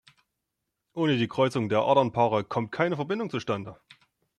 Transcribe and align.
Ohne 0.93 1.17
die 1.19 1.27
Kreuzung 1.27 1.69
der 1.69 1.81
Adernpaare 1.83 2.43
kommt 2.43 2.71
keine 2.71 2.95
Verbindung 2.95 3.29
zustande. 3.29 3.79